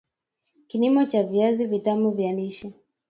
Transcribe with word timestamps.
kilimo 0.67 1.05
cha 1.05 1.23
viazi 1.23 1.65
vitam 1.65 2.11
vya 2.15 2.33
lishe 2.33 2.73